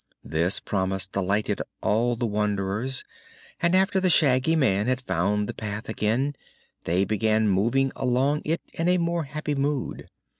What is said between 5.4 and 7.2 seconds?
the path again they